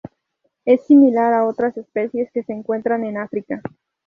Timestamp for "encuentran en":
2.53-3.19